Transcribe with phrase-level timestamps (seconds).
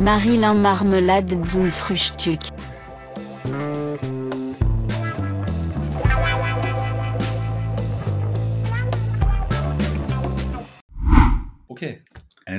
[0.00, 2.40] Marilyn Marmelade zum Frühstück.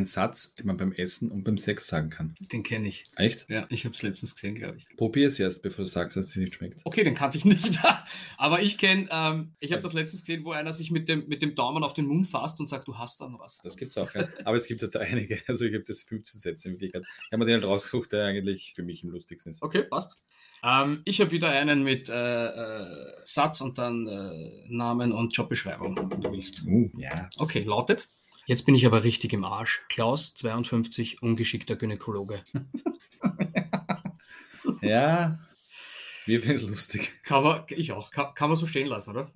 [0.01, 2.33] Einen Satz, den man beim Essen und beim Sex sagen kann.
[2.51, 3.05] Den kenne ich.
[3.17, 3.47] Echt?
[3.49, 4.87] Ja, ich habe es letztens gesehen, glaube ich.
[4.97, 6.81] Probier es erst, bevor du sagst, dass es nicht schmeckt.
[6.85, 7.77] Okay, den kannte ich nicht.
[8.37, 11.43] Aber ich kenne, ähm, ich habe das letztens gesehen, wo einer sich mit dem, mit
[11.43, 13.59] dem Daumen auf den Mund fasst und sagt, du hast dann was.
[13.61, 14.27] Das gibt's auch, ja.
[14.43, 15.39] Aber es gibt halt einige.
[15.47, 17.03] Also ich habe das 15 Sätze in Wirklichkeit.
[17.05, 19.61] Ich habe mir den halt rausgesucht, der eigentlich für mich am lustigsten ist.
[19.61, 20.15] Okay, passt.
[20.63, 22.85] Ähm, ich habe wieder einen mit äh, äh,
[23.23, 26.63] Satz und dann äh, Namen und Jobbeschreibung, wenn du willst.
[26.65, 27.29] Uh, ja.
[27.37, 28.07] Okay, lautet.
[28.45, 29.83] Jetzt bin ich aber richtig im Arsch.
[29.89, 32.41] Klaus, 52, ungeschickter Gynäkologe.
[34.81, 35.39] Ja.
[36.25, 37.11] Wir finden es lustig.
[37.23, 38.11] Kann man, ich auch.
[38.11, 39.31] Kann, kann man so stehen lassen, oder?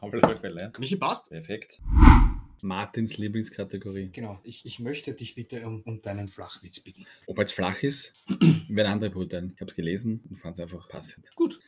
[0.00, 0.60] Auf alle Fälle.
[0.60, 0.72] ja.
[0.78, 1.30] Michi passt?
[1.30, 1.80] Perfekt.
[2.62, 4.10] Martins Lieblingskategorie.
[4.12, 4.40] Genau.
[4.42, 7.06] Ich, ich möchte dich bitte um, um deinen Flachwitz bitten.
[7.26, 8.14] Ob er jetzt flach ist,
[8.68, 9.52] werden andere beurteilen.
[9.54, 11.34] Ich habe es gelesen und fand es einfach passend.
[11.34, 11.60] Gut.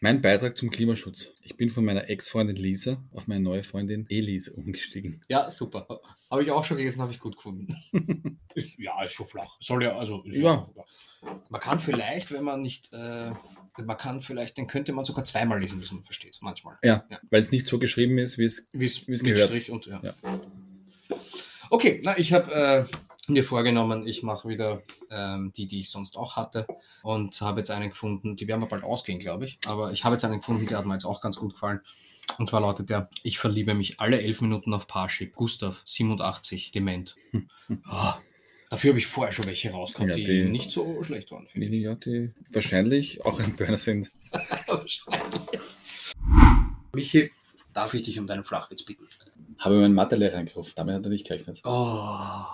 [0.00, 1.32] Mein Beitrag zum Klimaschutz.
[1.42, 5.20] Ich bin von meiner Ex-Freundin Lisa auf meine neue Freundin Elise umgestiegen.
[5.28, 5.88] Ja, super.
[6.30, 7.74] Habe ich auch schon gelesen, habe ich gut gefunden.
[8.54, 9.56] ist, ja, ist schon flach.
[9.60, 10.22] Soll ja, also.
[10.22, 10.68] Ist Ja.
[11.48, 13.32] Man kann vielleicht, wenn man nicht, äh,
[13.84, 16.38] man kann vielleicht, den könnte man sogar zweimal lesen, bis man versteht.
[16.42, 16.78] Manchmal.
[16.84, 17.18] Ja, Ja.
[17.30, 18.68] weil es nicht so geschrieben ist, wie es.
[18.72, 19.50] Wie es gehört.
[19.50, 20.00] Strich und ja.
[20.02, 20.14] Ja.
[21.70, 22.84] Okay, na, ich habe äh,
[23.28, 26.66] mir vorgenommen, ich mache wieder ähm, die, die ich sonst auch hatte
[27.02, 29.58] und habe jetzt einen gefunden, die werden wir bald ausgehen, glaube ich.
[29.66, 31.80] Aber ich habe jetzt einen gefunden, der hat mir jetzt auch ganz gut gefallen.
[32.38, 35.34] Und zwar lautet der, ich verliebe mich alle elf Minuten auf Parship.
[35.34, 37.14] Gustav, 87, dement.
[37.84, 38.18] Ah,
[38.70, 41.66] dafür habe ich vorher schon welche rausgehauen, Ja, die, die- nicht so schlecht waren, finde
[41.68, 41.82] ich.
[41.82, 44.10] Ja, die wahrscheinlich auch ein Burner sind.
[44.66, 45.60] Wahrscheinlich.
[46.94, 47.30] Michi,
[47.72, 49.06] darf ich dich um deinen Flachwitz bitten?
[49.58, 51.60] Habe meinen Mathelehrer angerufen, damit hat er nicht gerechnet.
[51.64, 52.44] Oh.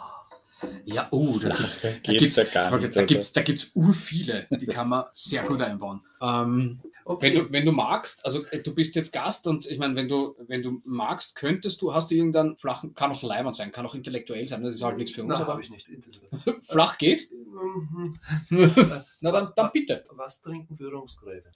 [0.84, 3.92] Ja, oh, da gibt's, da Geht's gibt's, ja gar nicht, da gibt's, da gibt's ur
[3.92, 6.00] viele, die kann man sehr gut einbauen.
[6.20, 9.94] Ähm, wenn, du, wenn du magst, also äh, du bist jetzt Gast und ich meine,
[9.94, 13.72] wenn du, wenn du magst, könntest du, hast du irgendeinen flachen, kann auch leimend sein,
[13.72, 15.86] kann auch intellektuell sein, das ist halt nichts für uns, Na, aber ich nicht.
[16.68, 17.30] flach geht.
[17.30, 18.18] Mhm.
[19.20, 20.04] Na dann, dann bitte.
[20.10, 21.50] Was trinken Führungskräfte?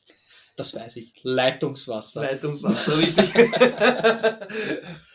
[0.57, 1.15] Das weiß ich.
[1.23, 2.23] Leitungswasser.
[2.23, 3.33] Leitungswasser, richtig.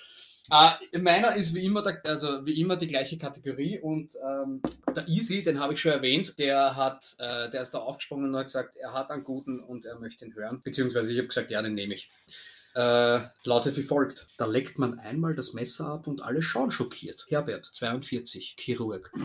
[0.49, 4.61] Ah, meiner ist wie immer, der, also wie immer die gleiche Kategorie und ähm,
[4.93, 8.35] der Easy, den habe ich schon erwähnt, der hat, äh, der ist da aufgesprungen und
[8.35, 10.59] hat gesagt, er hat einen guten und er möchte ihn hören.
[10.61, 12.09] Beziehungsweise ich habe gesagt, ja, den nehme ich.
[12.75, 14.25] Äh, lautet wie folgt.
[14.37, 17.25] Da leckt man einmal das Messer ab und alle schauen schockiert.
[17.29, 19.11] Herbert, 42, Chirurg.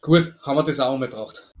[0.00, 1.52] Gut, haben wir das auch umgebracht.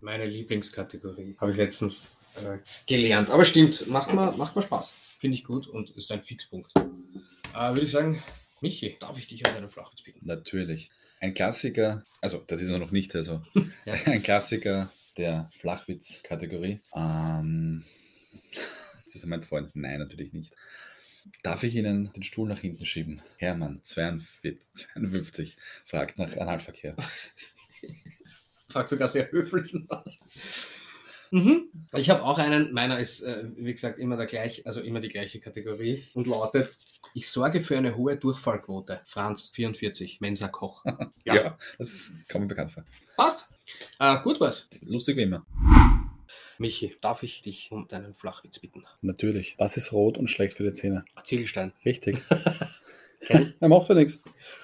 [0.00, 1.36] Meine Lieblingskategorie.
[1.40, 3.30] Habe ich letztens äh, gelernt.
[3.30, 4.94] Aber stimmt, macht mir, macht mir Spaß.
[5.20, 6.72] Finde ich gut und ist ein Fixpunkt.
[6.76, 8.22] Äh, Würde ich sagen,
[8.60, 10.20] Michi, darf ich dich an deinen Flachwitz bitten?
[10.26, 10.90] Natürlich.
[11.20, 13.42] Ein Klassiker, also das ist er noch nicht, also
[13.84, 13.94] Ja.
[14.06, 16.80] ein Klassiker der Flachwitz-Kategorie.
[16.94, 17.84] Ähm,
[19.04, 19.74] das ist mein Freund.
[19.76, 20.54] Nein, natürlich nicht.
[21.42, 23.22] Darf ich Ihnen den Stuhl nach hinten schieben?
[23.38, 24.58] Hermann, 42,
[24.94, 26.96] 52, fragt nach Analverkehr.
[28.68, 29.72] Fragt sogar sehr höflich.
[29.88, 30.04] nach.
[31.34, 31.68] Mhm.
[31.96, 35.08] Ich habe auch einen, meiner ist, äh, wie gesagt, immer der gleich, also immer die
[35.08, 36.76] gleiche Kategorie und lautet:
[37.12, 39.00] Ich sorge für eine hohe Durchfallquote.
[39.04, 40.84] Franz, 44, Mensa Koch.
[41.24, 41.56] Ja.
[41.78, 42.84] das ist, kommt mir bekannt vor.
[43.16, 43.48] Passt?
[43.98, 44.68] Äh, gut was.
[44.82, 45.44] Lustig wie immer.
[46.58, 48.84] Michi, darf ich dich um deinen Flachwitz bitten?
[49.02, 49.56] Natürlich.
[49.58, 51.04] Was ist rot und schlecht für die Zähne?
[51.24, 51.72] Ziegelstein.
[51.84, 52.18] Richtig.
[53.58, 54.20] Er macht ja nichts.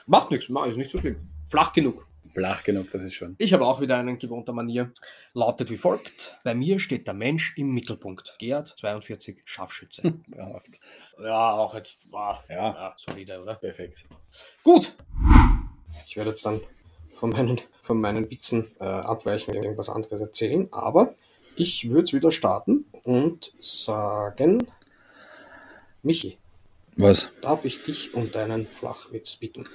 [0.06, 1.16] Macht nichts, ist nicht so schlimm.
[1.48, 2.09] Flach genug.
[2.30, 3.34] Flach genug, das ist schon.
[3.38, 4.92] Ich habe auch wieder einen gewohnter Manier.
[5.34, 8.36] Lautet wie folgt: Bei mir steht der Mensch im Mittelpunkt.
[8.38, 10.02] Gerd, 42, Scharfschütze.
[10.28, 10.80] Braucht.
[11.22, 13.54] ja, auch jetzt war Ja, ja, solide, oder?
[13.54, 14.06] perfekt.
[14.62, 14.96] Gut.
[16.06, 16.60] Ich werde jetzt dann
[17.14, 21.14] von meinen, von meinen Witzen äh, abweichen und irgendwas anderes erzählen, aber
[21.56, 24.66] ich würde es wieder starten und sagen:
[26.02, 26.38] Michi,
[27.00, 27.30] Was?
[27.40, 29.66] darf ich dich um deinen Flachwitz bitten?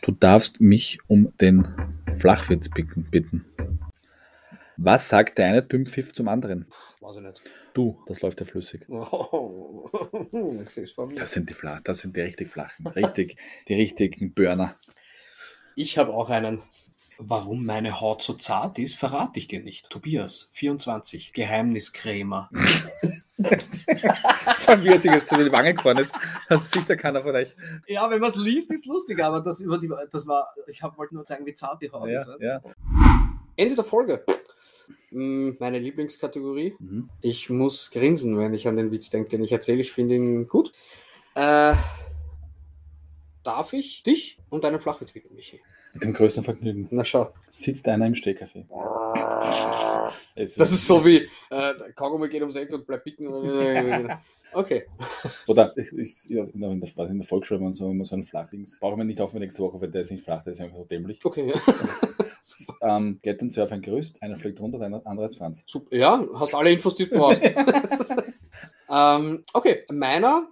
[0.00, 1.66] Du darfst mich um den
[2.18, 3.04] Flachwitz bitten.
[3.10, 3.44] bitten.
[4.76, 6.66] Was sagt der eine Dümpfiff zum anderen?
[7.00, 7.40] Weiß ich nicht.
[7.72, 8.84] Du, das läuft ja flüssig.
[8.88, 9.88] Oh.
[11.14, 13.36] Das sind die flach, das sind die richtig flachen, richtig,
[13.68, 14.76] die richtigen Burner.
[15.76, 16.62] Ich habe auch einen.
[17.18, 19.90] Warum meine Haut so zart ist, verrate ich dir nicht.
[19.90, 22.50] Tobias, 24, Geheimniskrämer.
[24.58, 26.14] Von wie er sich jetzt so in die Wange gefahren ist,
[26.48, 27.54] das sieht ja keiner von euch.
[27.86, 30.96] Ja, wenn man es liest, ist lustig, aber das, über die, das war, ich hab,
[30.98, 32.26] wollte nur zeigen, wie zart die Haut ist.
[32.26, 32.44] Ja, oder?
[32.44, 32.60] ja.
[33.56, 34.24] Ende der Folge.
[35.10, 36.74] Mm, Meine Lieblingskategorie.
[36.78, 37.08] Mhm.
[37.20, 39.80] Ich muss grinsen, wenn ich an den Witz denke, den ich erzähle.
[39.80, 40.72] Ich finde ihn gut.
[41.34, 41.74] Äh,
[43.42, 45.60] darf ich dich und deinen Flachwitz bitten, Michi?
[45.94, 46.88] Mit dem größten Vergnügen.
[46.90, 47.32] Na schau.
[47.50, 48.66] Sitzt einer im Stehkaffee.
[50.34, 53.28] Das ist so wie, äh, Kaugummi geht ums Eck und bleibt picken.
[54.54, 54.84] Okay.
[55.46, 58.16] Oder ist, ist, ja, in, der, in, der, in der Volksschule immer so, immer so
[58.16, 58.78] ein Flachdings.
[58.80, 60.76] Brauchen wir nicht auf für nächste Woche, weil der ist nicht flach, der ist einfach
[60.76, 61.20] so dämlich.
[61.24, 61.60] Okay, ja.
[62.80, 65.62] Ähm, klettern zwei auf ein Gerüst, einer fliegt runter, der andere ist Franz.
[65.66, 65.94] Super.
[65.96, 67.40] Ja, hast alle Infos, die du brauchst.
[68.90, 70.48] ähm, okay, meiner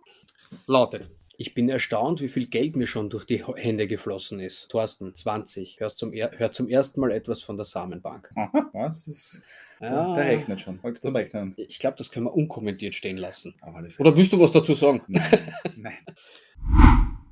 [0.66, 1.10] lautet.
[1.42, 4.68] Ich bin erstaunt, wie viel Geld mir schon durch die Hände geflossen ist.
[4.68, 5.80] Thorsten, 20.
[5.80, 8.30] Hörst zum, er hört zum ersten Mal etwas von der Samenbank.
[8.34, 9.06] Aha, was?
[9.06, 9.40] Das,
[9.80, 10.14] Ja.
[10.16, 10.78] Der rechnet schon.
[10.82, 11.54] Heute zum Rechnen.
[11.56, 13.54] Ich glaube, das können wir unkommentiert stehen lassen.
[13.98, 15.00] Oder willst du was dazu sagen?
[15.08, 15.54] Nein.
[15.78, 15.94] Nein.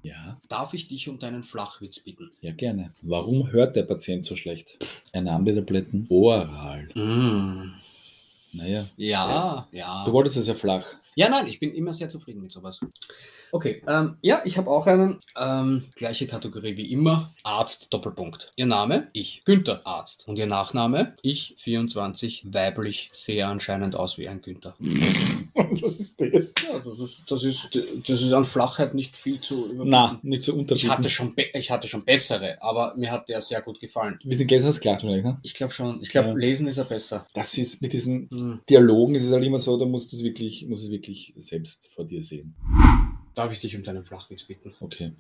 [0.03, 2.31] Ja, Darf ich dich um deinen Flachwitz bitten?
[2.41, 2.89] ja, gerne.
[3.03, 4.79] Warum hört der Patient so schlecht?
[5.13, 6.89] Er nahm die Tabletten oral.
[6.95, 7.75] Mm.
[8.55, 10.05] Naja, Ja, ja.
[10.07, 10.87] du wolltest es ja flach.
[11.19, 12.79] Ja, nein, ich bin immer sehr zufrieden mit sowas.
[13.51, 15.19] Okay, ähm, ja, ich habe auch einen.
[15.37, 17.29] Ähm, gleiche Kategorie wie immer.
[17.43, 18.53] Arzt, Doppelpunkt.
[18.55, 19.09] Ihr Name?
[19.15, 19.41] Ich.
[19.45, 20.29] Günther, Arzt.
[20.29, 21.17] Und Ihr Nachname?
[21.23, 24.77] Ich, 24, weiblich, sehe anscheinend aus wie ein Günther.
[25.55, 26.55] Was ist das?
[26.63, 27.69] Ja, das ist, das ist,
[28.07, 29.89] das ist an Flachheit nicht viel zu überbieten.
[29.91, 30.87] Na, nicht so unterbieten.
[30.87, 34.21] ich hatte, schon ich hatte schon bessere, aber mir hat der sehr gut gefallen.
[34.23, 35.37] Wir sind gestern das gelacht, ne?
[35.43, 36.01] Ich glaube schon.
[36.01, 36.35] Ich glaube, Ja.
[36.37, 37.27] lesen ist er besser.
[37.35, 38.61] Das ist mit diesen Hm.
[38.71, 41.89] Dialogen ist es halt immer so, da musst du es wirklich, musst es wirklich selbst
[41.89, 42.55] vor dir sehen.
[43.35, 44.75] Darf ich dich um deinen Flachwitz bitten?
[44.81, 45.13] Okay.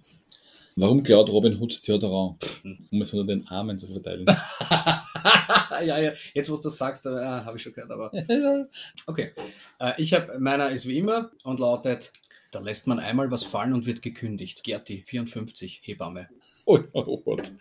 [0.77, 2.37] Warum klaut Robin Hood Theodorant?
[2.63, 2.87] Hm.
[2.93, 4.27] Um es unter den Armen zu verteilen.
[5.85, 8.13] ja, ja, jetzt wo du das sagst, äh, habe ich schon gehört, aber
[9.07, 9.33] okay.
[9.81, 12.13] Äh, ich habe, meiner ist wie immer und lautet,
[12.53, 14.63] da lässt man einmal was fallen und wird gekündigt.
[14.65, 16.29] Gerti, 54, Hebamme.
[16.67, 17.53] oh, oh Gott.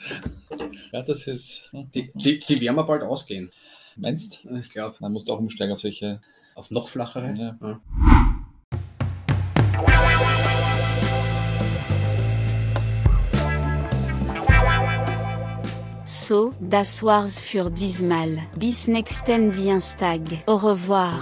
[0.91, 1.69] Ja, das ist.
[1.71, 3.51] hm, Die, die, die werden wir bald ausgehen.
[3.95, 6.21] Meinst Ich glaube, Man muss auch umsteigen auf solche.
[6.56, 7.33] auf noch flachere.
[7.38, 7.57] Ja.
[7.62, 7.81] Ja.
[16.09, 18.38] So, das war's für diesmal.
[18.56, 20.21] Bis nächsten Dienstag.
[20.45, 21.19] Au revoir.